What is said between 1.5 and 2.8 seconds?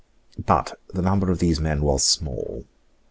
men was small.